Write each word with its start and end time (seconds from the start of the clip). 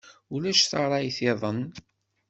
Ulac 0.33 0.61
tarrayt-iḍen? 0.69 1.59